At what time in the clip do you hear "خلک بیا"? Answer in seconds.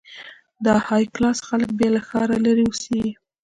1.47-1.89